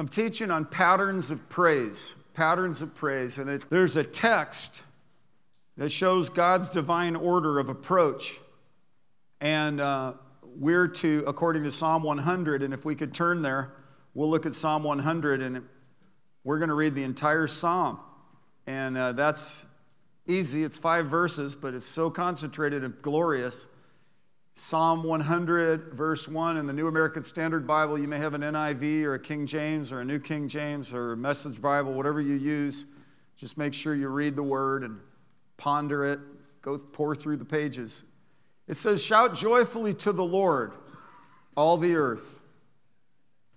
[0.00, 3.36] I'm teaching on patterns of praise, patterns of praise.
[3.36, 4.82] And it, there's a text
[5.76, 8.40] that shows God's divine order of approach.
[9.42, 10.14] And uh,
[10.56, 13.74] we're to, according to Psalm 100, and if we could turn there,
[14.14, 15.68] we'll look at Psalm 100 and
[16.44, 18.00] we're going to read the entire psalm.
[18.66, 19.66] And uh, that's
[20.26, 20.64] easy.
[20.64, 23.68] It's five verses, but it's so concentrated and glorious.
[24.54, 27.98] Psalm 100, verse 1 in the New American Standard Bible.
[27.98, 31.12] You may have an NIV or a King James or a New King James or
[31.12, 32.86] a Message Bible, whatever you use.
[33.36, 35.00] Just make sure you read the word and
[35.56, 36.20] ponder it,
[36.62, 38.04] go pore through the pages.
[38.66, 40.74] It says, Shout joyfully to the Lord,
[41.56, 42.40] all the earth.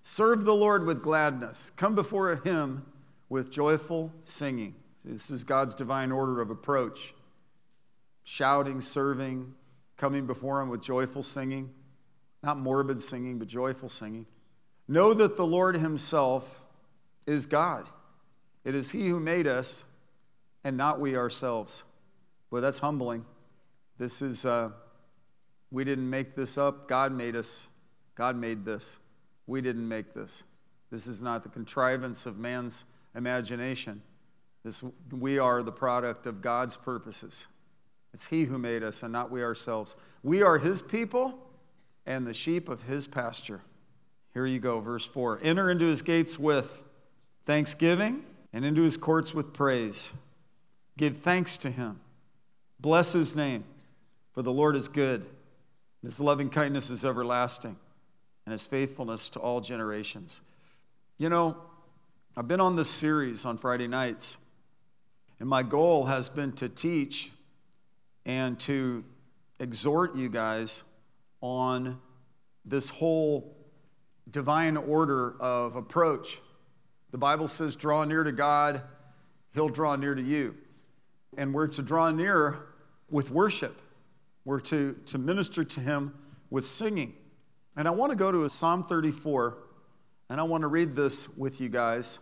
[0.04, 1.70] Serve the Lord with gladness.
[1.70, 2.86] Come before him
[3.30, 4.76] with joyful singing.
[5.04, 7.14] This is God's divine order of approach.
[8.23, 9.54] Shouting, serving,
[10.04, 11.70] coming before him with joyful singing.
[12.44, 14.26] Not morbid singing, but joyful singing.
[14.86, 16.66] Know that the Lord himself
[17.26, 17.88] is God.
[18.66, 19.86] It is he who made us
[20.62, 21.86] and not we ourselves.
[22.52, 23.23] Well, that's humbling.
[23.98, 24.72] This is, uh,
[25.72, 26.90] we didn't make this up.
[26.90, 27.70] God made us.
[28.16, 29.00] God made this.
[29.48, 30.44] We didn't make this.
[30.92, 32.84] This is not the contrivance of man's
[33.16, 34.02] imagination.
[34.66, 37.48] This, we are the product of God's purposes.
[38.14, 39.95] It's He who made us and not we ourselves.
[40.22, 41.38] We are His people
[42.06, 43.61] and the sheep of His pasture.
[44.33, 45.39] Here you go, verse 4.
[45.44, 46.83] Enter into His gates with
[47.45, 50.14] thanksgiving and into His courts with praise.
[50.97, 52.00] Give thanks to Him.
[52.80, 53.64] Bless His name,
[54.33, 55.25] for the Lord is good.
[56.03, 57.77] His loving kindness is everlasting
[58.45, 60.42] and his faithfulness to all generations.
[61.17, 61.58] You know,
[62.36, 64.38] I've been on this series on Friday nights,
[65.39, 67.31] and my goal has been to teach
[68.26, 69.04] and to
[69.60, 70.84] exhort you guys
[71.42, 72.00] on
[72.66, 73.56] this whole
[74.30, 76.40] divine order of approach.
[77.12, 78.82] The Bible says, draw near to God,
[79.54, 80.56] He'll draw near to you.
[81.38, 82.60] And we're to draw near
[83.10, 83.76] with worship,
[84.45, 86.16] we're to, to minister to Him
[86.50, 87.14] with singing.
[87.76, 89.58] And I want to go to Psalm 34,
[90.30, 92.20] and I want to read this with you guys.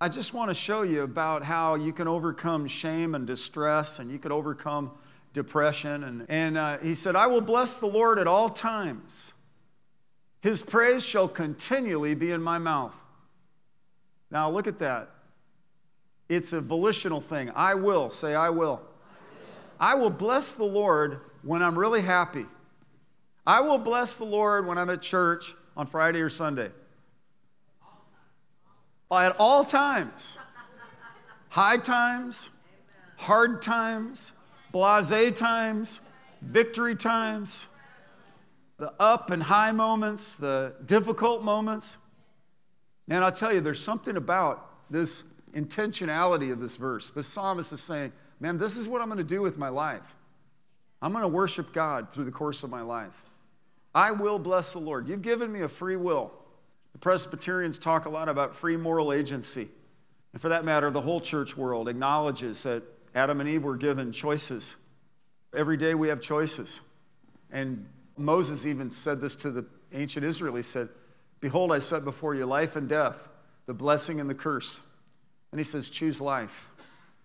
[0.00, 4.10] I just want to show you about how you can overcome shame and distress, and
[4.10, 4.92] you can overcome
[5.34, 6.02] depression.
[6.04, 9.34] And, and uh, he said, I will bless the Lord at all times.
[10.40, 13.02] His praise shall continually be in my mouth.
[14.30, 15.10] Now, look at that.
[16.30, 17.50] It's a volitional thing.
[17.54, 18.08] I will.
[18.10, 18.80] Say, I will.
[19.78, 22.46] I will, bless the Lord when I'm really happy.
[23.46, 26.70] I will bless the Lord when I'm at church on Friday or Sunday.
[29.10, 30.38] At all times.
[31.50, 32.50] High times,
[33.16, 34.32] hard times,
[34.74, 36.00] blase times,
[36.42, 37.68] victory times,
[38.78, 41.96] the up and high moments, the difficult moments.
[43.08, 45.22] And I'll tell you, there's something about this
[45.54, 47.12] intentionality of this verse.
[47.12, 50.16] The psalmist is saying, Man, this is what I'm going to do with my life.
[51.00, 53.22] I'm going to worship God through the course of my life.
[53.94, 55.08] I will bless the Lord.
[55.08, 56.32] You've given me a free will.
[56.92, 59.68] The Presbyterians talk a lot about free moral agency.
[60.32, 62.82] And for that matter, the whole church world acknowledges that
[63.14, 64.76] Adam and Eve were given choices.
[65.54, 66.80] Every day we have choices.
[67.50, 67.86] And
[68.16, 70.56] Moses even said this to the ancient Israel.
[70.56, 70.88] He said,
[71.40, 73.28] Behold, I set before you life and death,
[73.66, 74.80] the blessing and the curse.
[75.52, 76.68] And he says, Choose life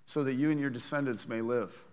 [0.05, 1.83] so that you and your descendants may live.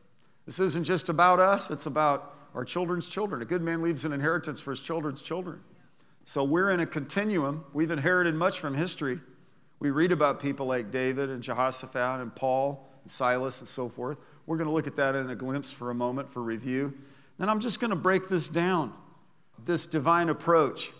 [0.44, 3.42] This isn't just about us, it's about our children's children.
[3.42, 5.60] A good man leaves an inheritance for his children's children.
[6.24, 7.64] So we're in a continuum.
[7.72, 9.20] We've inherited much from history.
[9.78, 14.20] We read about people like David and Jehoshaphat and Paul and Silas and so forth.
[14.46, 16.92] We're going to look at that in a glimpse for a moment for review.
[17.38, 18.92] Then I'm just going to break this down
[19.64, 20.90] this divine approach.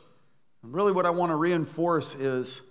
[0.63, 2.63] And really, what I want to reinforce is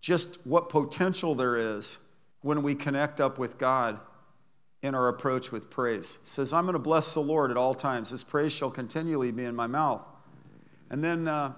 [0.00, 1.96] just what potential there is
[2.42, 3.98] when we connect up with God
[4.82, 6.18] in our approach with praise.
[6.20, 8.10] It says, I'm going to bless the Lord at all times.
[8.10, 10.06] His praise shall continually be in my mouth.
[10.90, 11.54] And then uh,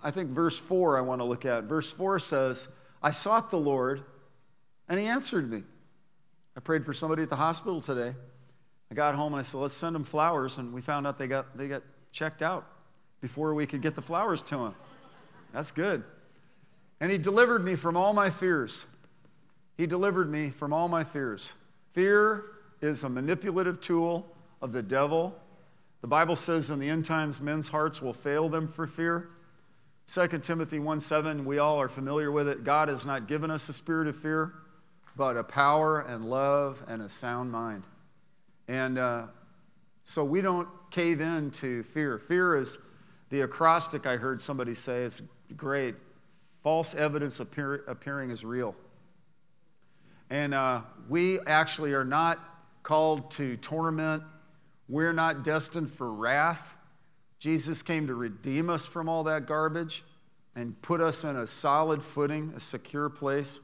[0.00, 1.64] I think verse 4 I want to look at.
[1.64, 2.68] Verse 4 says,
[3.02, 4.04] I sought the Lord,
[4.88, 5.64] and he answered me.
[6.56, 8.14] I prayed for somebody at the hospital today.
[8.90, 10.58] I got home and I said, let's send them flowers.
[10.58, 11.82] And we found out they got, they got
[12.12, 12.66] checked out
[13.20, 14.74] before we could get the flowers to them.
[15.52, 16.02] That's good.
[17.00, 18.86] And he delivered me from all my fears.
[19.76, 21.54] He delivered me from all my fears.
[21.92, 22.44] Fear
[22.80, 24.26] is a manipulative tool
[24.62, 25.38] of the devil.
[26.00, 29.28] The Bible says in the end times, men's hearts will fail them for fear.
[30.06, 32.64] 2 Timothy 1 7, we all are familiar with it.
[32.64, 34.54] God has not given us a spirit of fear,
[35.16, 37.84] but a power and love and a sound mind.
[38.68, 39.26] And uh,
[40.04, 42.18] so we don't cave in to fear.
[42.18, 42.78] Fear is
[43.30, 45.22] the acrostic I heard somebody say, is
[45.56, 45.94] great
[46.66, 48.74] false evidence appear, appearing as real.
[50.30, 52.40] And uh, we actually are not
[52.82, 54.24] called to torment,
[54.88, 56.74] we're not destined for wrath.
[57.38, 60.02] Jesus came to redeem us from all that garbage
[60.56, 63.60] and put us in a solid footing, a secure place.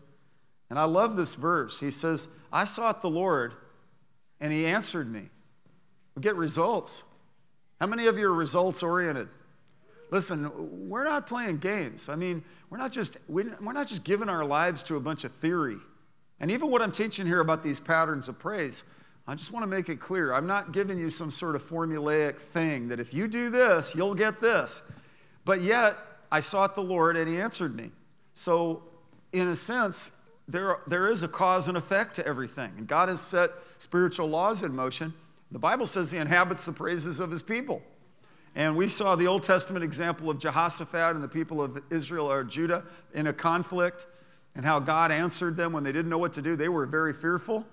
[0.72, 1.78] And I love this verse.
[1.80, 3.52] He says, I sought the Lord,
[4.40, 5.28] and he answered me.
[6.14, 7.02] We get results.
[7.78, 9.28] How many of you are results oriented?
[10.10, 12.08] Listen, we're not playing games.
[12.08, 15.32] I mean, we're not just we're not just giving our lives to a bunch of
[15.32, 15.76] theory.
[16.40, 18.84] And even what I'm teaching here about these patterns of praise,
[19.28, 20.32] I just want to make it clear.
[20.32, 24.14] I'm not giving you some sort of formulaic thing that if you do this, you'll
[24.14, 24.90] get this.
[25.44, 25.98] But yet,
[26.30, 27.90] I sought the Lord and He answered me.
[28.32, 28.84] So,
[29.34, 30.16] in a sense,
[30.48, 32.72] there, there is a cause and effect to everything.
[32.76, 35.14] And God has set spiritual laws in motion.
[35.50, 37.82] The Bible says He inhabits the praises of His people.
[38.54, 42.44] And we saw the Old Testament example of Jehoshaphat and the people of Israel or
[42.44, 42.84] Judah
[43.14, 44.06] in a conflict
[44.54, 46.54] and how God answered them when they didn't know what to do.
[46.56, 47.66] They were very fearful.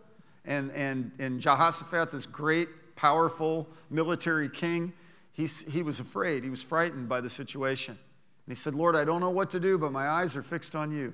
[0.46, 4.94] And, and, and Jehoshaphat, this great, powerful military king,
[5.34, 6.44] he, he was afraid.
[6.44, 7.94] He was frightened by the situation.
[7.94, 10.76] And he said, Lord, I don't know what to do, but my eyes are fixed
[10.76, 11.14] on you.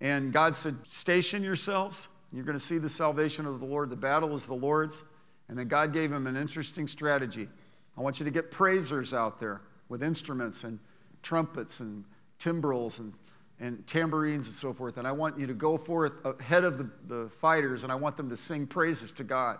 [0.00, 2.08] And God said, Station yourselves.
[2.32, 3.90] You're going to see the salvation of the Lord.
[3.90, 5.04] The battle is the Lord's.
[5.48, 7.48] And then God gave him an interesting strategy.
[7.96, 10.78] I want you to get praisers out there with instruments and
[11.22, 12.04] trumpets and
[12.38, 13.12] timbrels and,
[13.60, 14.96] and tambourines and so forth.
[14.96, 18.16] And I want you to go forth ahead of the, the fighters and I want
[18.16, 19.58] them to sing praises to God.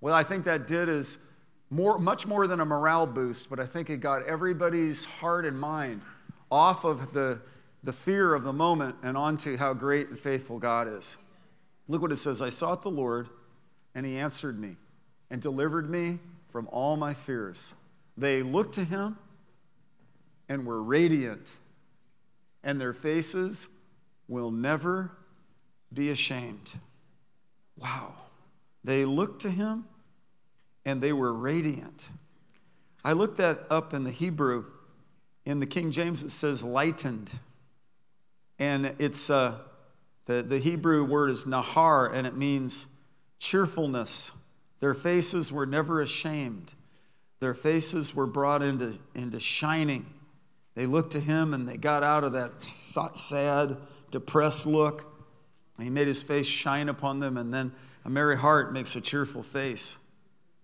[0.00, 1.18] What I think that did is
[1.70, 5.58] more, much more than a morale boost, but I think it got everybody's heart and
[5.58, 6.00] mind
[6.50, 7.40] off of the,
[7.86, 11.16] the fear of the moment and onto how great and faithful God is.
[11.86, 13.28] Look what it says I sought the Lord,
[13.94, 14.74] and he answered me
[15.30, 16.18] and delivered me
[16.48, 17.74] from all my fears.
[18.16, 19.16] They looked to him
[20.48, 21.56] and were radiant,
[22.64, 23.68] and their faces
[24.26, 25.12] will never
[25.92, 26.74] be ashamed.
[27.78, 28.14] Wow.
[28.82, 29.84] They looked to him
[30.84, 32.08] and they were radiant.
[33.04, 34.64] I looked that up in the Hebrew.
[35.44, 37.32] In the King James, it says lightened.
[38.58, 39.58] And it's uh,
[40.26, 42.86] the, the Hebrew word is nahar, and it means
[43.38, 44.32] cheerfulness
[44.80, 46.74] their faces were never ashamed.
[47.40, 50.06] Their faces were brought into, into shining.
[50.74, 53.78] They looked to him and they got out of that sad,
[54.10, 55.12] depressed look.
[55.80, 57.72] He made his face shine upon them, and then
[58.04, 59.98] a merry heart makes a cheerful face.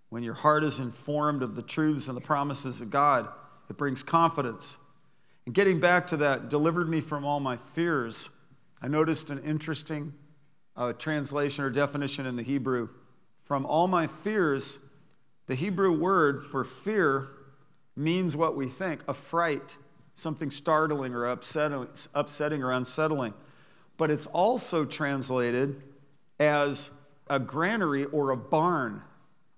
[0.09, 3.29] When your heart is informed of the truths and the promises of God,
[3.69, 4.79] it brings confidence.
[5.47, 8.31] And getting back to that, delivered me from all my fears,
[8.81, 10.13] I noticed an interesting
[10.77, 12.89] uh, translation or definition in the Hebrew
[13.45, 14.89] from all my fears,
[15.47, 17.29] the Hebrew word for fear
[17.97, 19.77] means what we think a fright,
[20.15, 23.35] something startling or upsetting, upsetting or unsettling.
[23.99, 25.83] But it's also translated
[26.41, 26.99] as
[27.29, 29.03] a granary or a barn.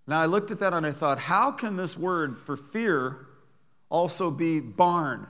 [0.07, 3.27] Now, I looked at that and I thought, how can this word for fear
[3.91, 5.29] also be barn?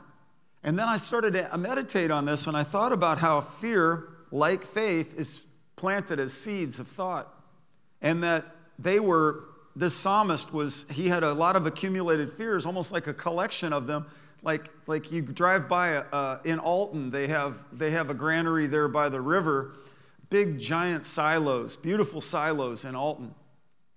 [0.64, 4.64] And then I started to meditate on this and I thought about how fear, like
[4.64, 5.44] faith, is
[5.76, 7.28] planted as seeds of thought.
[8.00, 8.46] And that
[8.78, 9.44] they were,
[9.76, 13.86] this psalmist was, he had a lot of accumulated fears, almost like a collection of
[13.86, 14.06] them.
[14.42, 18.88] Like, like you drive by uh, in Alton, they have, they have a granary there
[18.88, 19.76] by the river,
[20.30, 23.34] big giant silos, beautiful silos in Alton.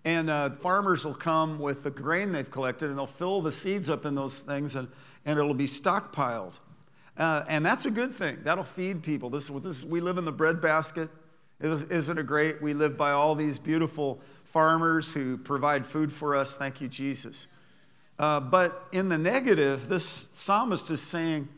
[0.08, 3.90] And uh, farmers will come with the grain they've collected and they'll fill the seeds
[3.90, 4.88] up in those things and,
[5.26, 6.60] and it'll be stockpiled.
[7.18, 8.38] Uh, and that's a good thing.
[8.42, 9.30] That'll feed people.
[9.30, 11.10] This, this, we live in the breadbasket.
[11.60, 12.62] Isn't it great?
[12.62, 16.56] We live by all these beautiful farmers who provide food for us.
[16.56, 17.48] Thank you, Jesus.
[18.18, 21.50] Uh, but in the negative, this psalmist is saying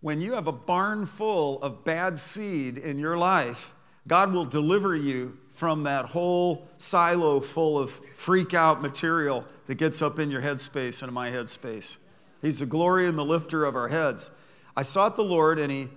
[0.00, 3.74] when you have a barn full of bad seed in your life,
[4.06, 10.02] God will deliver you from that whole silo full of freak out material that gets
[10.02, 11.96] up in your headspace and in my headspace.
[12.42, 14.30] He's the glory and the lifter of our heads.
[14.76, 15.88] I sought the Lord, and He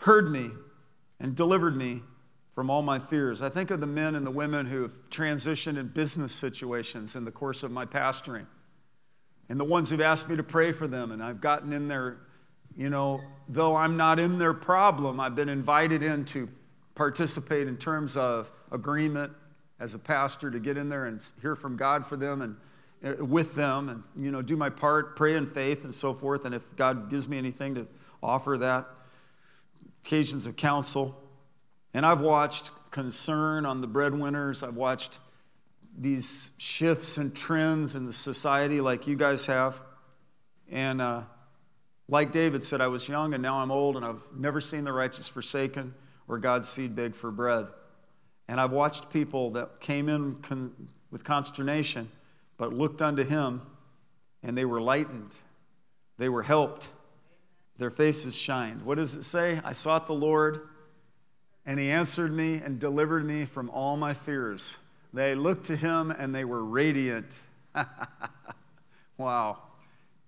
[0.00, 0.50] heard me
[1.18, 2.02] and delivered me
[2.54, 3.40] from all my fears.
[3.40, 7.24] I think of the men and the women who have transitioned in business situations in
[7.24, 8.44] the course of my pastoring,
[9.48, 12.18] and the ones who've asked me to pray for them, and I've gotten in there,
[12.76, 16.50] you know, though I'm not in their problem, I've been invited in to
[16.98, 19.32] participate in terms of agreement
[19.80, 22.56] as a pastor to get in there and hear from God for them and
[23.02, 26.44] uh, with them and you know do my part pray in faith and so forth
[26.44, 27.86] and if god gives me anything to
[28.20, 28.88] offer that
[30.04, 31.22] occasions of counsel
[31.94, 34.62] and I've watched concern on the breadwinners.
[34.62, 35.18] I've watched
[35.96, 39.80] these shifts and trends in the society like you guys have.
[40.70, 41.22] And uh,
[42.08, 44.92] Like David said, I was young and now I'm old, and I've never seen the
[44.92, 45.94] righteous forsaken
[46.28, 47.66] or God's seed beg for bread.
[48.46, 52.10] And I've watched people that came in con- with consternation,
[52.56, 53.62] but looked unto him,
[54.42, 55.38] and they were lightened.
[56.18, 56.90] They were helped.
[57.78, 58.84] Their faces shined.
[58.84, 59.60] What does it say?
[59.64, 60.68] I sought the Lord,
[61.64, 64.76] and he answered me and delivered me from all my fears.
[65.12, 67.42] They looked to him, and they were radiant.
[69.16, 69.58] wow.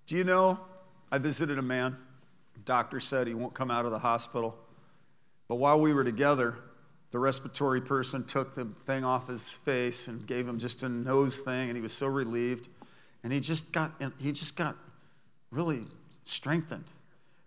[0.05, 0.59] Do you know
[1.11, 1.97] I visited a man.
[2.63, 4.57] Doctor said he won't come out of the hospital.
[5.51, 6.55] But while we were together,
[7.11, 11.39] the respiratory person took the thing off his face and gave him just a nose
[11.39, 12.69] thing, and he was so relieved.
[13.21, 14.77] And he just got he just got
[15.51, 15.81] really
[16.23, 16.85] strengthened,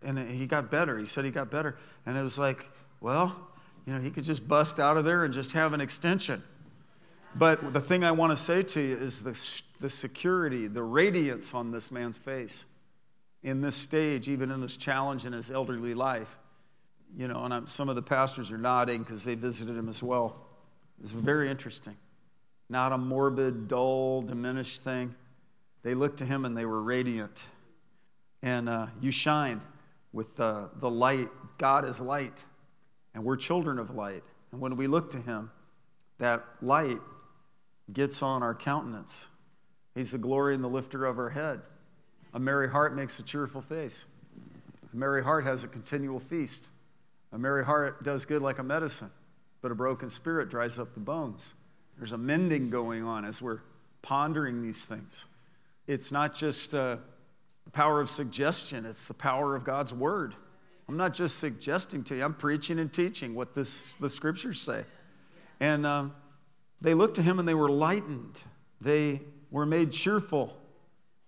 [0.04, 0.98] and he got better.
[0.98, 2.68] He said he got better, and it was like,
[3.00, 3.34] well,
[3.86, 6.42] you know, he could just bust out of there and just have an extension.
[7.34, 11.54] But the thing I want to say to you is the, the security, the radiance
[11.54, 12.66] on this man's face
[13.42, 16.38] in this stage, even in this challenge in his elderly life.
[17.16, 20.02] You know, and I'm, some of the pastors are nodding because they visited him as
[20.02, 20.36] well.
[21.00, 21.96] It's very interesting.
[22.68, 25.14] Not a morbid, dull, diminished thing.
[25.82, 27.48] They looked to him and they were radiant.
[28.42, 29.60] And uh, you shine
[30.12, 31.28] with uh, the light.
[31.58, 32.44] God is light,
[33.14, 34.22] and we're children of light.
[34.52, 35.50] And when we look to him,
[36.18, 36.98] that light
[37.92, 39.28] gets on our countenance.
[39.94, 41.60] He's the glory and the lifter of our head.
[42.32, 44.04] A merry heart makes a cheerful face.
[44.92, 46.70] A merry heart has a continual feast.
[47.34, 49.10] A merry heart does good like a medicine,
[49.60, 51.54] but a broken spirit dries up the bones.
[51.98, 53.58] There's a mending going on as we're
[54.02, 55.24] pondering these things.
[55.88, 56.98] It's not just uh,
[57.64, 60.36] the power of suggestion, it's the power of God's word.
[60.88, 64.84] I'm not just suggesting to you, I'm preaching and teaching what this, the scriptures say.
[65.58, 66.14] And um,
[66.80, 68.44] they looked to him and they were lightened,
[68.80, 70.56] they were made cheerful.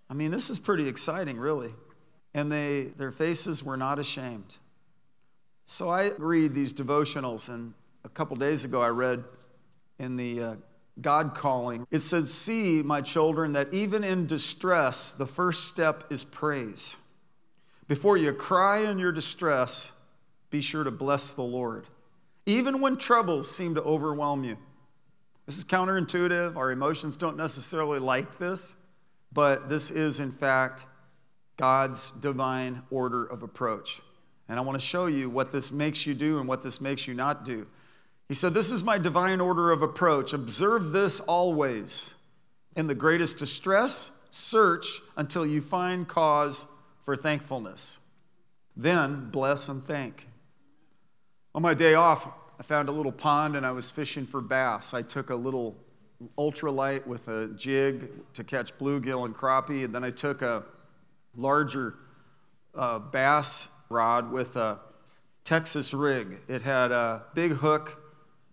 [0.09, 1.75] I mean, this is pretty exciting, really.
[2.33, 4.59] And they, their faces were not ashamed.
[5.67, 9.25] So I read these devotionals, and a couple days ago I read
[9.99, 10.55] in the uh,
[11.01, 16.25] God calling, it says, See, my children, that even in distress, the first step is
[16.25, 16.97] praise.
[17.89, 19.93] Before you cry in your distress,
[20.51, 21.87] be sure to bless the Lord,
[22.47, 24.57] even when troubles seem to overwhelm you.
[25.45, 26.57] This is counterintuitive.
[26.57, 28.77] Our emotions don't necessarily like this
[29.37, 30.87] but this is, in fact,
[31.59, 34.01] God's divine order of approach.
[34.49, 37.07] And I want to show you what this makes you do and what this makes
[37.07, 37.67] you not do.
[38.29, 40.33] He said, This is my divine order of approach.
[40.33, 42.15] Observe this always.
[42.77, 46.67] In the greatest distress, search until you find cause
[47.05, 48.01] for thankfulness.
[48.77, 50.29] Then bless and thank.
[51.55, 52.29] On my day off,
[52.61, 54.93] I found a little pond and I was fishing for bass.
[54.93, 55.77] I took a little
[56.37, 59.85] ultralight with a jig to catch bluegill and crappie.
[59.85, 60.65] And then I took a
[61.35, 61.95] larger
[62.75, 64.81] uh, bass rod with a
[65.45, 66.41] Texas rig.
[66.49, 68.03] It had a big hook,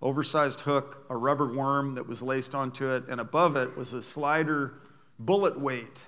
[0.01, 4.01] oversized hook, a rubber worm that was laced onto it, and above it was a
[4.01, 4.75] slider
[5.17, 6.05] bullet weight.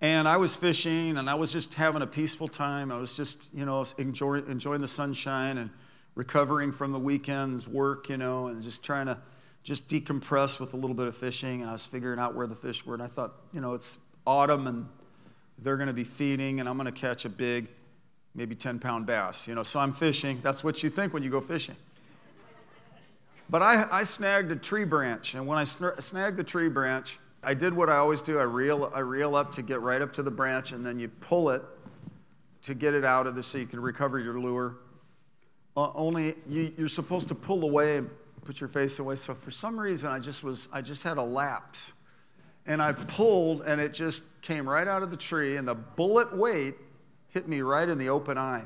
[0.00, 2.92] And I was fishing and I was just having a peaceful time.
[2.92, 5.70] I was just, you know, enjoy, enjoying the sunshine and
[6.14, 9.18] recovering from the weekend's work, you know, and just trying to
[9.62, 12.54] just decompress with a little bit of fishing, and I was figuring out where the
[12.54, 12.94] fish were.
[12.94, 14.86] And I thought, you know, it's autumn and
[15.58, 17.68] they're going to be feeding, and I'm going to catch a big,
[18.36, 19.48] maybe 10 pound bass.
[19.48, 20.38] You know, so I'm fishing.
[20.42, 21.74] That's what you think when you go fishing.
[23.48, 27.54] But I, I snagged a tree branch, and when I snagged the tree branch, I
[27.54, 28.40] did what I always do.
[28.40, 31.08] I reel, I reel up to get right up to the branch, and then you
[31.08, 31.62] pull it
[32.62, 34.78] to get it out of the so you can recover your lure.
[35.76, 38.10] Uh, only you, you're supposed to pull away and
[38.44, 39.14] put your face away.
[39.14, 41.92] So for some reason, I just was, I just had a lapse.
[42.66, 46.36] And I pulled, and it just came right out of the tree, and the bullet
[46.36, 46.74] weight
[47.36, 48.64] hit me right in the open eye.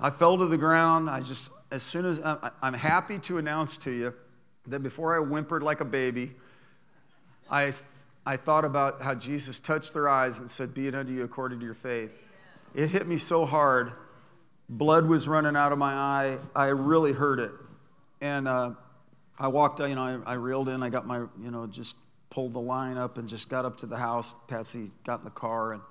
[0.00, 1.08] I fell to the ground.
[1.08, 2.20] I just, as soon as
[2.60, 4.12] I'm happy to announce to you
[4.66, 6.32] that before I whimpered like a baby,
[7.48, 7.72] I,
[8.26, 11.60] I thought about how Jesus touched their eyes and said, Be it unto you according
[11.60, 12.24] to your faith.
[12.74, 13.92] It hit me so hard.
[14.68, 16.38] Blood was running out of my eye.
[16.56, 17.52] I really hurt it.
[18.20, 18.72] And uh,
[19.38, 20.82] I walked, you know, I, I, reeled in.
[20.82, 21.98] I got my, you know, just
[22.30, 24.34] pulled the line up and just got up to the house.
[24.48, 25.82] Patsy got in the car, and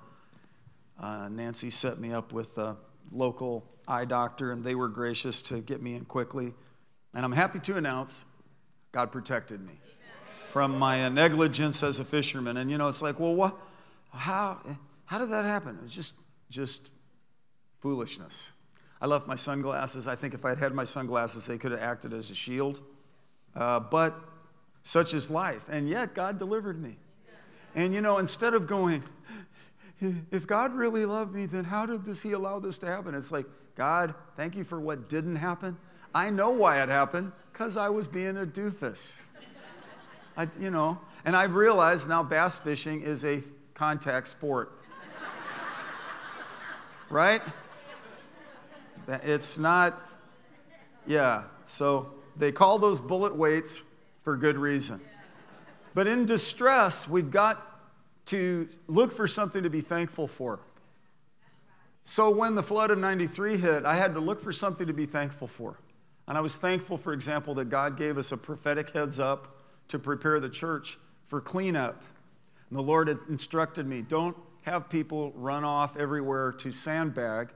[1.00, 2.76] uh, Nancy set me up with a
[3.12, 6.54] local eye doctor, and they were gracious to get me in quickly.
[7.14, 8.24] And I'm happy to announce
[8.92, 9.74] God protected me
[10.48, 12.56] from my uh, negligence as a fisherman.
[12.56, 13.56] And you know, it's like, well, what?
[14.12, 14.58] How?
[15.04, 15.78] How did that happen?
[15.84, 16.14] It's just,
[16.50, 16.90] just
[17.80, 18.52] foolishness.
[19.00, 20.08] I left my sunglasses.
[20.08, 22.82] I think if I had had my sunglasses, they could have acted as a shield.
[23.54, 24.18] Uh, but
[24.82, 25.68] such is life.
[25.70, 26.96] And yet, God delivered me.
[27.74, 29.04] And you know, instead of going,
[30.00, 33.14] if God really loved me, then how did this He allow this to happen?
[33.14, 35.76] It's like, God, thank you for what didn't happen.
[36.14, 39.22] I know why it happened, because I was being a doofus.
[40.36, 43.42] I, you know, and I've realized now bass fishing is a
[43.74, 44.72] contact sport.
[47.10, 47.42] right?
[49.08, 50.00] It's not,
[51.06, 51.44] yeah.
[51.64, 53.82] So they call those bullet weights
[54.22, 55.00] for good reason.
[55.94, 57.67] But in distress, we've got
[58.28, 60.60] to look for something to be thankful for.
[62.02, 65.06] So when the flood of 93 hit, I had to look for something to be
[65.06, 65.78] thankful for.
[66.26, 69.56] And I was thankful, for example, that God gave us a prophetic heads up
[69.88, 72.02] to prepare the church for cleanup.
[72.68, 77.48] And the Lord had instructed me don't have people run off everywhere to sandbag,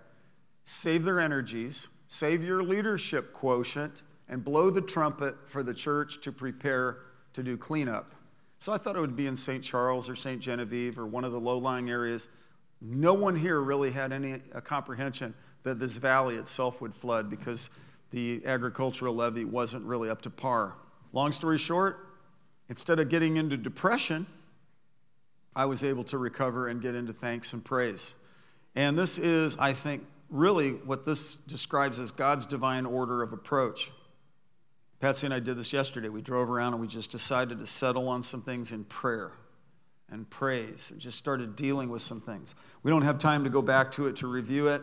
[0.64, 6.33] save their energies, save your leadership quotient, and blow the trumpet for the church to
[6.33, 7.00] prepare
[7.35, 8.14] to do cleanup.
[8.62, 9.61] So I thought it would be in St.
[9.64, 10.40] Charles or St.
[10.40, 12.28] Genevieve or one of the low lying areas.
[12.81, 17.71] No one here really had any uh, comprehension that this valley itself would flood because
[18.12, 20.76] the agricultural levee wasn't really up to par.
[21.12, 22.07] Long story short,
[22.69, 24.26] instead of getting into depression,
[25.57, 28.14] I was able to recover and get into thanks and praise.
[28.76, 33.90] And this is, I think, really what this describes as God's divine order of approach.
[35.03, 36.09] Patsy and I did this yesterday.
[36.09, 39.33] We drove around and we just decided to settle on some things in prayer
[40.09, 42.55] and praise and just started dealing with some things.
[42.85, 44.81] We don't have time to go back to it to review it,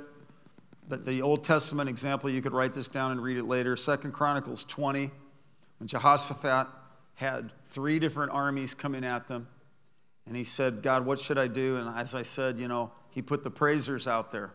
[0.90, 3.78] but the Old Testament example, you could write this down and read it later.
[3.78, 5.10] Second Chronicles 20,
[5.78, 6.68] when Jehoshaphat
[7.16, 9.48] had three different armies coming at them,
[10.26, 11.78] and he said, God, what should I do?
[11.78, 14.52] And as I said, you know, he put the praisers out there.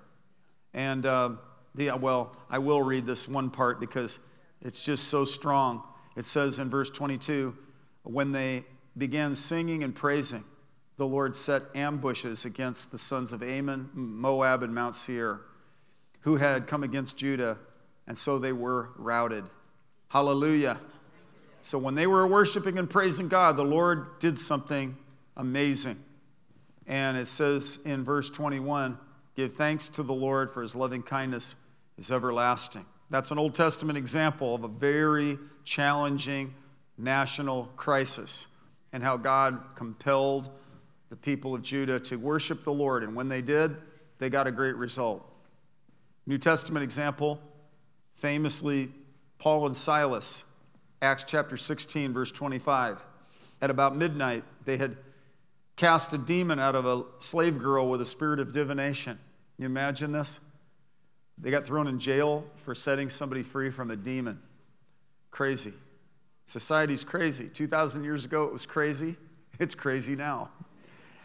[0.74, 1.30] And uh,
[1.74, 4.18] the, well, I will read this one part because
[4.60, 5.82] it's just so strong.
[6.16, 7.56] It says in verse 22
[8.04, 8.64] when they
[8.96, 10.44] began singing and praising,
[10.96, 15.40] the Lord set ambushes against the sons of Ammon, Moab, and Mount Seir,
[16.20, 17.58] who had come against Judah,
[18.06, 19.44] and so they were routed.
[20.08, 20.78] Hallelujah.
[21.62, 24.96] So when they were worshiping and praising God, the Lord did something
[25.36, 25.96] amazing.
[26.86, 28.98] And it says in verse 21
[29.34, 31.56] Give thanks to the Lord for his loving kindness
[31.98, 32.86] is everlasting.
[33.14, 36.52] That's an Old Testament example of a very challenging
[36.98, 38.48] national crisis
[38.92, 40.50] and how God compelled
[41.10, 43.04] the people of Judah to worship the Lord.
[43.04, 43.76] And when they did,
[44.18, 45.24] they got a great result.
[46.26, 47.40] New Testament example,
[48.14, 48.88] famously,
[49.38, 50.42] Paul and Silas,
[51.00, 53.04] Acts chapter 16, verse 25.
[53.62, 54.96] At about midnight, they had
[55.76, 59.20] cast a demon out of a slave girl with a spirit of divination.
[59.56, 60.40] You imagine this?
[61.38, 64.40] They got thrown in jail for setting somebody free from a demon.
[65.30, 65.72] Crazy.
[66.46, 67.48] Society's crazy.
[67.48, 69.16] 2,000 years ago, it was crazy.
[69.60, 70.50] It's crazy now.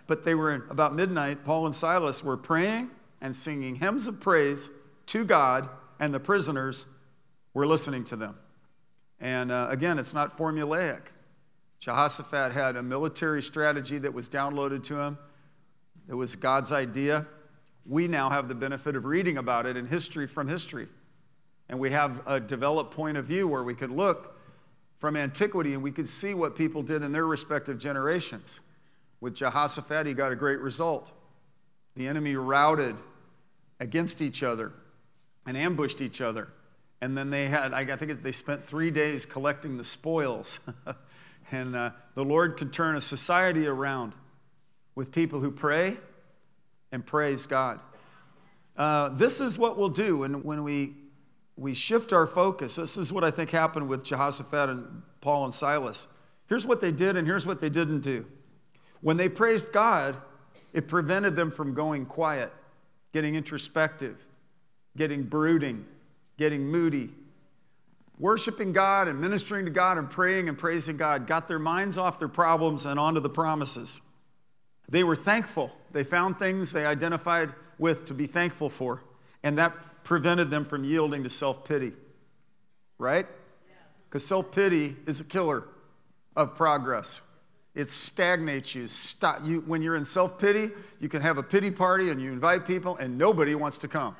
[0.05, 2.91] But they were about midnight, Paul and Silas were praying
[3.21, 4.69] and singing hymns of praise
[5.07, 5.67] to God,
[5.99, 6.85] and the prisoners
[7.55, 8.37] were listening to them.
[9.19, 11.01] And uh, again, it's not formulaic.
[11.79, 15.17] Jehoshaphat had a military strategy that was downloaded to him.
[16.07, 17.25] It was God's idea
[17.89, 20.87] we now have the benefit of reading about it in history from history.
[21.67, 24.37] And we have a developed point of view where we can look
[24.99, 28.59] from antiquity and we could see what people did in their respective generations.
[29.21, 31.11] With Jehoshaphat, he got a great result.
[31.95, 32.95] The enemy routed
[33.79, 34.71] against each other
[35.45, 36.49] and ambushed each other.
[37.01, 40.59] And then they had, I think they spent three days collecting the spoils.
[41.51, 44.13] and uh, the Lord could turn a society around
[44.95, 45.97] with people who pray
[46.91, 47.79] and praise God.
[48.77, 50.93] Uh, this is what we'll do when, when we,
[51.57, 52.77] we shift our focus.
[52.77, 56.07] This is what I think happened with Jehoshaphat and Paul and Silas.
[56.47, 58.25] Here's what they did, and here's what they didn't do.
[59.01, 60.15] When they praised God,
[60.73, 62.51] it prevented them from going quiet,
[63.13, 64.25] getting introspective,
[64.97, 65.85] getting brooding,
[66.37, 67.09] getting moody.
[68.17, 72.19] Worshiping God and ministering to God and praying and praising God got their minds off
[72.19, 74.01] their problems and onto the promises.
[74.89, 75.71] They were thankful.
[75.91, 79.01] They found things they identified with to be thankful for,
[79.43, 79.73] and that
[80.03, 81.93] prevented them from yielding to self pity.
[82.97, 83.27] Right?
[84.09, 85.63] Because self pity is a killer
[86.35, 87.21] of progress.
[87.75, 88.87] It stagnates you.
[88.87, 89.41] Stop.
[89.43, 89.61] you.
[89.61, 92.97] When you're in self pity, you can have a pity party and you invite people,
[92.97, 94.15] and nobody wants to come.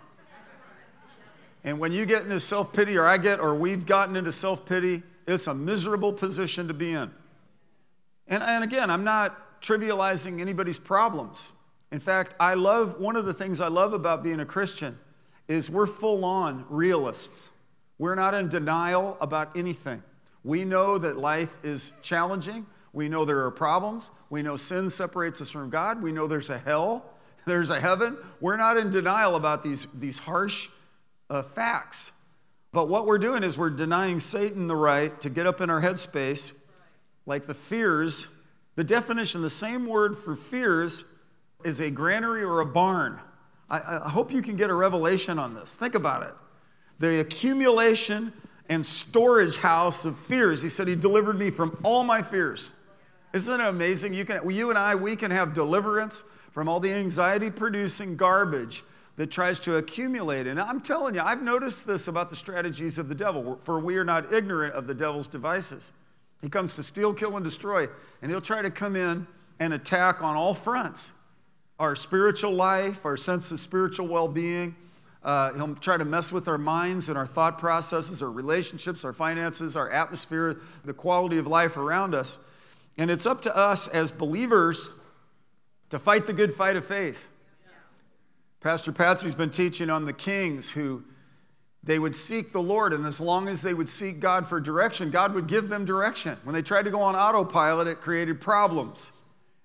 [1.64, 4.66] And when you get into self pity, or I get, or we've gotten into self
[4.66, 7.12] pity, it's a miserable position to be in.
[8.28, 11.54] And, and again, I'm not trivializing anybody's problems.
[11.92, 14.98] In fact, I love one of the things I love about being a Christian
[15.48, 17.52] is we're full on realists.
[17.98, 20.04] We're not in denial about anything.
[20.44, 22.66] We know that life is challenging.
[22.94, 24.12] We know there are problems.
[24.30, 26.02] We know sin separates us from God.
[26.02, 27.06] We know there's a hell
[27.46, 28.18] There's a heaven.
[28.40, 30.70] We're not in denial about these, these harsh
[31.30, 32.12] uh, facts.
[32.72, 35.82] But what we're doing is we're denying Satan the right to get up in our
[35.82, 36.56] headspace,
[37.26, 38.28] like the fears.
[38.80, 41.04] The definition, the same word for fears,
[41.66, 43.20] is a granary or a barn.
[43.70, 45.76] I, I hope you can get a revelation on this.
[45.76, 46.34] Think about it.
[47.00, 48.32] The accumulation
[48.70, 50.62] and storage house of fears.
[50.62, 52.72] He said, He delivered me from all my fears.
[53.34, 54.14] Isn't it amazing?
[54.14, 58.84] You, can, you and I, we can have deliverance from all the anxiety producing garbage
[59.18, 60.48] that tries to accumulate.
[60.48, 63.98] And I'm telling you, I've noticed this about the strategies of the devil, for we
[63.98, 65.92] are not ignorant of the devil's devices.
[66.42, 67.88] He comes to steal, kill, and destroy,
[68.22, 69.28] and he'll try to come in
[69.60, 71.14] and attack on all fronts
[71.80, 74.76] our spiritual life, our sense of spiritual well being.
[75.24, 79.14] Uh, he'll try to mess with our minds and our thought processes, our relationships, our
[79.14, 82.40] finances, our atmosphere, the quality of life around us.
[82.98, 84.92] And it's up to us as believers
[85.90, 87.30] to fight the good fight of faith.
[88.62, 91.04] Pastor Patsy's been teaching on the kings who
[91.84, 95.12] they would seek the Lord, and as long as they would seek God for direction,
[95.12, 96.38] God would give them direction.
[96.44, 99.14] When they tried to go on autopilot, it created problems.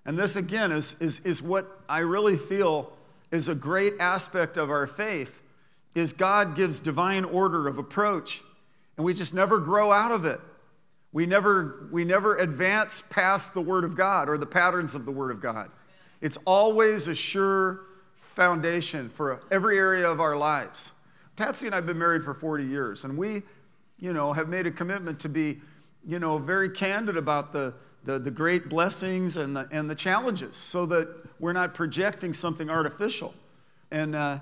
[0.05, 2.93] And this, again, is, is, is what I really feel
[3.31, 5.41] is a great aspect of our faith
[5.93, 8.41] is God gives divine order of approach,
[8.97, 10.39] and we just never grow out of it.
[11.11, 15.11] We never, we never advance past the Word of God or the patterns of the
[15.11, 15.71] Word of God.
[16.21, 17.81] It's always a sure
[18.15, 20.91] foundation for every area of our lives.
[21.35, 23.43] Patsy and I have been married for 40 years, and we,
[23.99, 25.59] you know, have made a commitment to be,
[26.05, 30.55] you know, very candid about the, the, the great blessings and the, and the challenges
[30.55, 33.33] so that we're not projecting something artificial
[33.91, 34.39] and uh,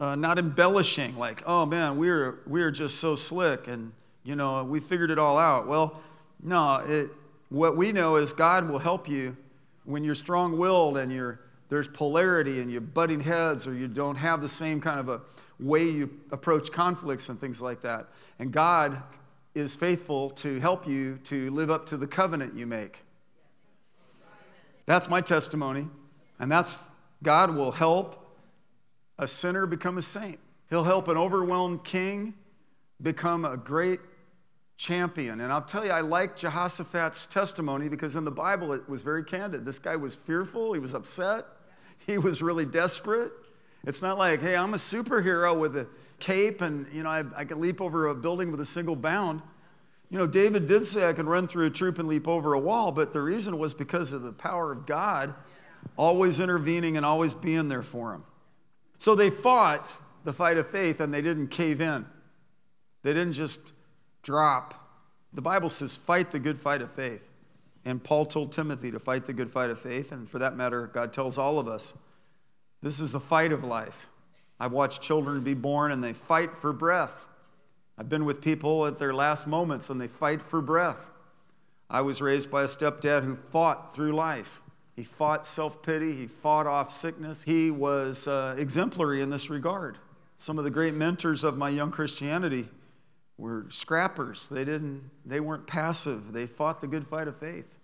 [0.00, 3.92] uh, not embellishing, like, oh man, we're, we're just so slick and,
[4.24, 5.68] you know, we figured it all out.
[5.68, 6.00] Well,
[6.42, 7.10] no, it,
[7.50, 9.36] what we know is God will help you
[9.84, 14.16] when you're strong willed and you're, there's polarity and you're butting heads or you don't
[14.16, 15.20] have the same kind of a
[15.62, 18.08] way you approach conflicts and things like that.
[18.38, 19.02] And God
[19.54, 23.00] is faithful to help you to live up to the covenant you make.
[24.86, 25.88] That's my testimony.
[26.38, 26.84] And that's
[27.22, 28.18] God will help
[29.18, 30.38] a sinner become a saint.
[30.70, 32.34] He'll help an overwhelmed king
[33.00, 34.00] become a great
[34.76, 35.40] champion.
[35.40, 39.22] And I'll tell you, I like Jehoshaphat's testimony because in the Bible it was very
[39.22, 39.64] candid.
[39.64, 41.44] This guy was fearful, he was upset,
[42.06, 43.32] he was really desperate.
[43.84, 45.88] It's not like, hey, I'm a superhero with a
[46.20, 49.42] cape and you know I, I can leap over a building with a single bound.
[50.08, 52.60] You know, David did say I can run through a troop and leap over a
[52.60, 55.34] wall, but the reason was because of the power of God
[55.96, 58.24] always intervening and always being there for him.
[58.98, 62.06] So they fought the fight of faith and they didn't cave in.
[63.02, 63.72] They didn't just
[64.22, 64.74] drop.
[65.32, 67.30] The Bible says, fight the good fight of faith.
[67.84, 70.12] And Paul told Timothy to fight the good fight of faith.
[70.12, 71.94] And for that matter, God tells all of us
[72.82, 74.08] this is the fight of life.
[74.58, 77.28] I've watched children be born and they fight for breath.
[77.96, 81.10] I've been with people at their last moments and they fight for breath.
[81.88, 84.62] I was raised by a stepdad who fought through life.
[84.96, 87.42] He fought self pity, he fought off sickness.
[87.42, 89.98] He was uh, exemplary in this regard.
[90.36, 92.68] Some of the great mentors of my young Christianity
[93.38, 94.48] were scrappers.
[94.48, 96.32] They didn't, they weren't passive.
[96.32, 97.78] They fought the good fight of faith.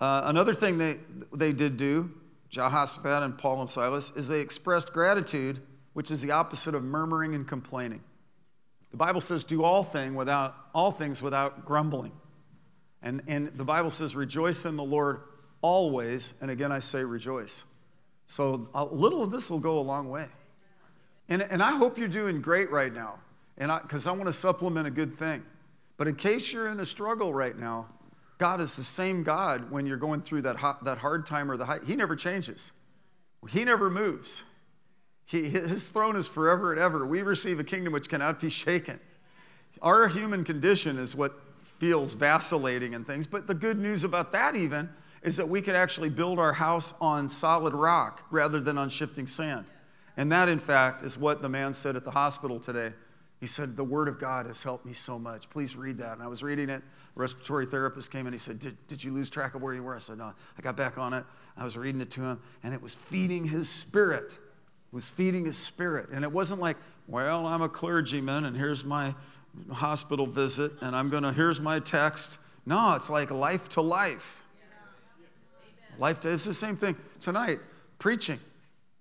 [0.00, 0.98] Uh, another thing they,
[1.32, 2.10] they did do,
[2.50, 5.60] Jehoshaphat and Paul and Silas, is they expressed gratitude,
[5.92, 8.02] which is the opposite of murmuring and complaining.
[8.90, 12.12] The Bible says, do all thing without all things without grumbling.
[13.02, 15.22] And, and the Bible says, rejoice in the Lord
[15.62, 16.34] always.
[16.40, 17.64] And again, I say rejoice.
[18.26, 20.26] So a little of this will go a long way.
[21.28, 23.20] And, and I hope you're doing great right now
[23.56, 25.44] because I, I want to supplement a good thing.
[25.96, 27.86] But in case you're in a struggle right now,
[28.40, 31.58] God is the same God when you're going through that, hot, that hard time or
[31.58, 31.80] the high.
[31.86, 32.72] He never changes.
[33.50, 34.44] He never moves.
[35.26, 37.04] He, his throne is forever and ever.
[37.04, 38.98] We receive a kingdom which cannot be shaken.
[39.82, 43.26] Our human condition is what feels vacillating and things.
[43.26, 44.88] But the good news about that, even,
[45.22, 49.26] is that we could actually build our house on solid rock rather than on shifting
[49.26, 49.66] sand.
[50.16, 52.94] And that, in fact, is what the man said at the hospital today.
[53.40, 55.48] He said, The Word of God has helped me so much.
[55.48, 56.12] Please read that.
[56.12, 56.82] And I was reading it.
[57.16, 58.32] A respiratory therapist came in.
[58.32, 59.96] He said, did, did you lose track of where you were?
[59.96, 60.32] I said, No.
[60.58, 61.24] I got back on it.
[61.56, 64.34] I was reading it to him, and it was feeding his spirit.
[64.34, 66.10] It was feeding his spirit.
[66.12, 66.76] And it wasn't like,
[67.08, 69.14] Well, I'm a clergyman, and here's my
[69.72, 72.38] hospital visit, and I'm going to, here's my text.
[72.66, 74.44] No, it's like life to life.
[75.98, 77.58] Life to, it's the same thing tonight.
[77.98, 78.38] Preaching.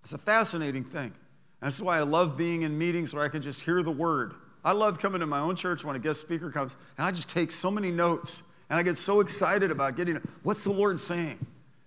[0.01, 1.13] It's a fascinating thing.
[1.61, 4.33] That's why I love being in meetings where I can just hear the word.
[4.63, 7.29] I love coming to my own church when a guest speaker comes, and I just
[7.29, 11.45] take so many notes, and I get so excited about getting what's the Lord saying?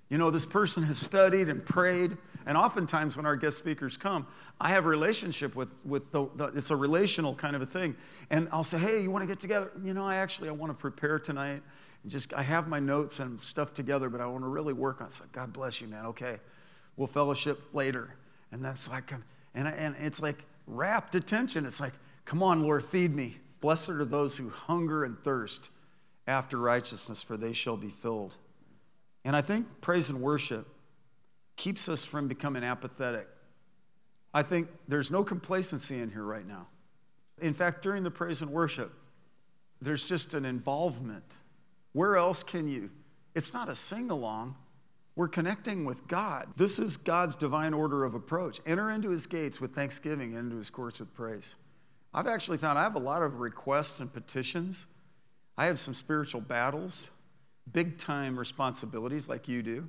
[0.08, 4.26] You know, this person has studied and prayed And oftentimes when our guest speakers come,
[4.61, 7.96] I have a relationship with, with the, the, it's a relational kind of a thing.
[8.30, 9.70] And I'll say, hey, you want to get together?
[9.80, 11.62] You know, I actually, I want to prepare tonight.
[12.02, 15.00] And just, I have my notes and stuff together, but I want to really work
[15.00, 15.18] on it.
[15.20, 16.06] Like, God bless you, man.
[16.06, 16.38] Okay,
[16.96, 18.14] we'll fellowship later.
[18.50, 19.12] And that's like,
[19.54, 21.66] and, and it's like rapt attention.
[21.66, 21.92] It's like,
[22.24, 23.36] come on, Lord, feed me.
[23.60, 25.70] Blessed are those who hunger and thirst
[26.26, 28.36] after righteousness, for they shall be filled.
[29.24, 30.66] And I think praise and worship
[31.56, 33.28] keeps us from becoming apathetic.
[34.34, 36.66] I think there's no complacency in here right now.
[37.40, 38.92] In fact, during the praise and worship,
[39.80, 41.36] there's just an involvement.
[41.92, 42.90] Where else can you?
[43.34, 44.56] It's not a sing along.
[45.14, 46.48] We're connecting with God.
[46.57, 48.61] This is God's divine order of approach.
[48.64, 51.55] Enter into his gates with thanksgiving and into his courts with praise.
[52.14, 54.87] I've actually found I have a lot of requests and petitions.
[55.57, 57.11] I have some spiritual battles,
[57.70, 59.88] big time responsibilities like you do.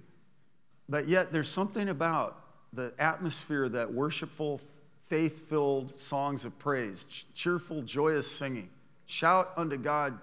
[0.90, 2.40] But yet, there's something about
[2.74, 4.60] the atmosphere that worshipful,
[5.06, 8.70] faith filled songs of praise, cheerful, joyous singing.
[9.06, 10.18] Shout unto God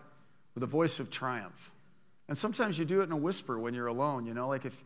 [0.55, 1.71] with a voice of triumph.
[2.31, 4.85] And sometimes you do it in a whisper when you're alone, you know, like if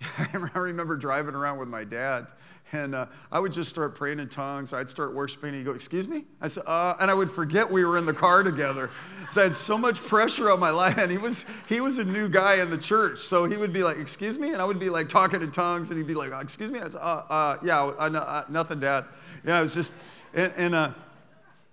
[0.18, 2.28] I remember driving around with my dad,
[2.72, 4.72] and uh, I would just start praying in tongues.
[4.72, 5.50] I'd start worshiping.
[5.50, 6.24] and He'd go, Excuse me?
[6.40, 8.88] I said, uh, and I would forget we were in the car together.
[9.28, 10.96] So I had so much pressure on my life.
[10.96, 13.18] And he was, he was a new guy in the church.
[13.18, 14.54] So he would be like, Excuse me?
[14.54, 15.90] And I would be like talking in tongues.
[15.90, 16.80] And he'd be like, Excuse me?
[16.80, 19.04] I said, uh, uh, Yeah, uh, nothing, Dad.
[19.44, 19.92] Yeah, it was just,
[20.32, 20.92] and, and uh,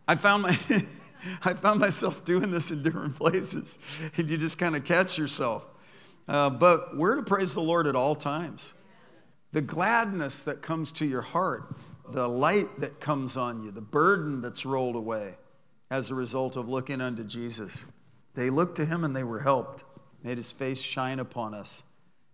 [0.10, 0.60] I found my.
[1.44, 3.78] I found myself doing this in different places,
[4.18, 5.70] and you just kind of catch yourself.
[6.28, 8.74] Uh, but we're to praise the Lord at all times.
[9.52, 11.76] The gladness that comes to your heart,
[12.08, 15.36] the light that comes on you, the burden that's rolled away
[15.90, 17.86] as a result of looking unto Jesus.
[18.36, 19.84] They looked to him and they were helped,
[20.24, 21.84] made his face shine upon us.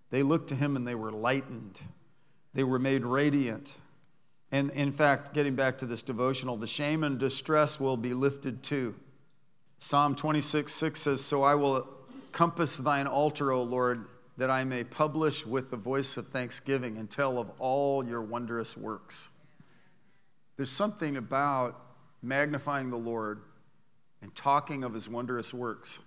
[0.10, 1.80] They looked to him and they were lightened,
[2.54, 3.78] they were made radiant.
[4.56, 8.64] And in fact, getting back to this devotional, the shame and distress will be lifted
[8.64, 8.96] too.
[9.80, 11.86] Psalm 26, 6 says, So I will
[12.32, 17.10] compass thine altar, O Lord, that I may publish with the voice of thanksgiving and
[17.10, 19.28] tell of all your wondrous works.
[20.56, 21.78] There's something about
[22.22, 23.42] magnifying the Lord
[24.22, 26.00] and talking of his wondrous works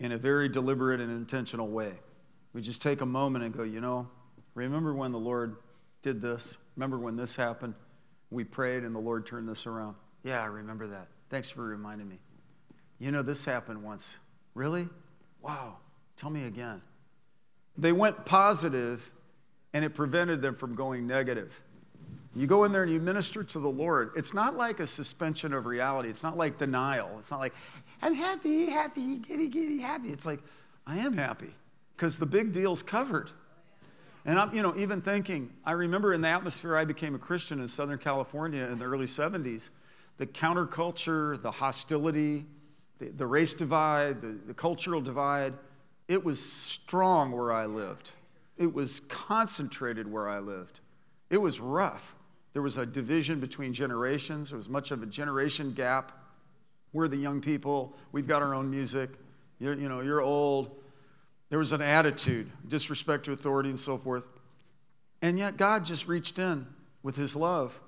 [0.00, 1.92] in a very deliberate and intentional way.
[2.52, 4.08] We just take a moment and go, you know,
[4.56, 5.58] remember when the Lord
[6.08, 6.56] did this?
[6.74, 7.74] Remember when this happened?
[8.30, 9.94] We prayed and the Lord turned this around.
[10.24, 11.08] Yeah, I remember that.
[11.28, 12.18] Thanks for reminding me.
[12.98, 14.18] You know, this happened once.
[14.54, 14.88] Really?
[15.42, 15.76] Wow.
[16.16, 16.80] Tell me again.
[17.76, 19.12] They went positive
[19.74, 21.60] and it prevented them from going negative.
[22.34, 24.12] You go in there and you minister to the Lord.
[24.16, 26.08] It's not like a suspension of reality.
[26.08, 27.18] It's not like denial.
[27.18, 27.54] It's not like,
[28.00, 30.08] I'm happy, happy, giddy, giddy, happy.
[30.08, 30.40] It's like,
[30.86, 31.50] I am happy
[31.96, 33.30] because the big deal's covered.
[34.28, 37.60] And I'm, you know, even thinking, I remember in the atmosphere I became a Christian
[37.60, 39.70] in Southern California in the early 70s,
[40.18, 42.44] the counterculture, the hostility,
[42.98, 45.54] the, the race divide, the, the cultural divide,
[46.08, 48.12] it was strong where I lived.
[48.58, 50.80] It was concentrated where I lived.
[51.30, 52.14] It was rough.
[52.52, 54.50] There was a division between generations.
[54.50, 56.12] There was much of a generation gap.
[56.92, 57.96] We're the young people.
[58.12, 59.08] We've got our own music.
[59.58, 60.82] You're, you know, you're old.
[61.50, 64.26] There was an attitude, disrespect to authority, and so forth.
[65.22, 66.66] And yet, God just reached in
[67.02, 67.80] with His love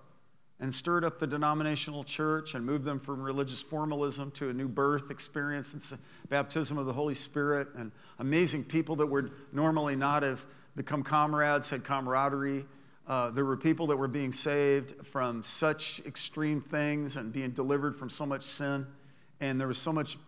[0.60, 4.68] and stirred up the denominational church and moved them from religious formalism to a new
[4.68, 7.68] birth experience and baptism of the Holy Spirit.
[7.74, 10.44] And amazing people that would normally not have
[10.76, 12.66] become comrades had camaraderie.
[13.06, 17.96] Uh, there were people that were being saved from such extreme things and being delivered
[17.96, 18.86] from so much sin.
[19.40, 20.18] And there was so much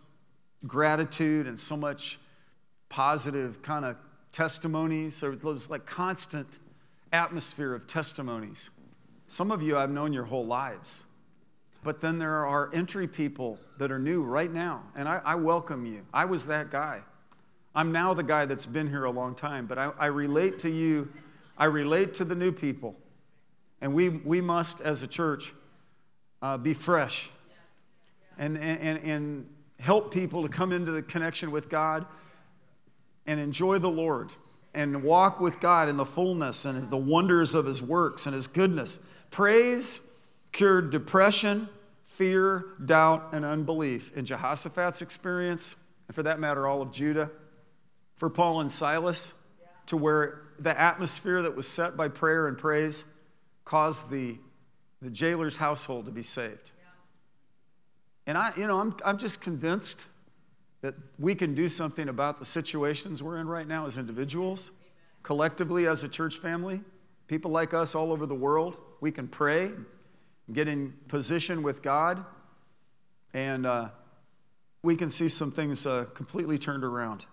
[0.65, 2.19] gratitude and so much
[2.93, 3.97] positive kind of
[4.31, 5.19] testimonies.
[5.19, 6.59] There was like constant
[7.11, 8.69] atmosphere of testimonies.
[9.25, 11.05] Some of you I've known your whole lives.
[11.83, 15.87] But then there are entry people that are new right now, and I, I, welcome
[15.87, 16.05] you.
[16.13, 17.01] I was that guy.
[17.73, 20.69] I'm now the guy that's been here a long time, but I, I relate to
[20.69, 21.11] you.
[21.57, 22.95] I relate to the new people.
[23.81, 25.51] And we, we must, as a church,
[26.43, 27.31] uh, be fresh
[28.37, 32.05] and, and, and help people to come into the connection with God
[33.25, 34.31] and enjoy the Lord
[34.73, 38.47] and walk with God in the fullness and the wonders of His works and His
[38.47, 38.99] goodness.
[39.31, 40.01] Praise
[40.51, 41.67] cured depression,
[42.05, 44.15] fear, doubt, and unbelief.
[44.15, 45.75] In Jehoshaphat's experience,
[46.07, 47.29] and for that matter, all of Judah,
[48.15, 49.33] for Paul and Silas,
[49.87, 53.03] to where the atmosphere that was set by prayer and praise
[53.65, 54.37] caused the,
[55.01, 56.71] the jailer's household to be saved.
[58.25, 60.07] And I, you know, I'm, I'm just convinced
[60.83, 64.71] that we can do something about the situations we're in right now as individuals,
[65.23, 66.81] collectively as a church family.
[67.27, 69.71] people like us all over the world, we can pray,
[70.51, 72.23] get in position with God,
[73.33, 73.89] and uh,
[74.83, 77.25] we can see some things uh, completely turned around.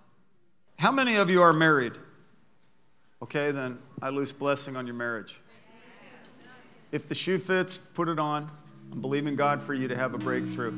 [0.78, 1.94] How many of you are married?
[3.20, 5.40] Okay, then I lose blessing on your marriage.
[6.92, 8.48] If the shoe fits, put it on.
[8.92, 10.72] I'm believing God for you to have a breakthrough.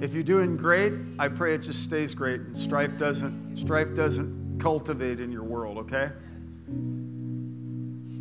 [0.00, 4.58] If you're doing great, I pray it just stays great and strife doesn't strife doesn't
[4.58, 6.10] cultivate in your world, okay?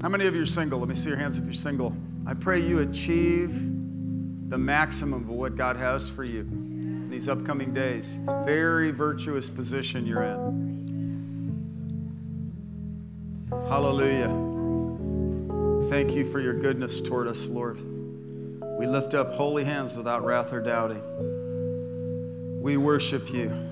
[0.02, 0.80] How many of you are single?
[0.80, 1.96] Let me see your hands if you're single.
[2.28, 3.52] I pray you achieve
[4.50, 8.18] the maximum of what God has for you in these upcoming days.
[8.18, 10.60] It's a very virtuous position you're in.
[13.70, 14.28] Hallelujah.
[15.90, 17.80] Thank you for your goodness toward us, Lord.
[18.78, 21.02] We lift up holy hands without wrath or doubting.
[22.60, 23.69] We worship you.